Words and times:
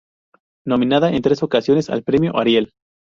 Nominada 0.65 1.11
en 1.11 1.21
tres 1.21 1.43
ocasiones 1.43 1.91
al 1.91 2.01
premio 2.01 2.35
Ariel. 2.35 2.71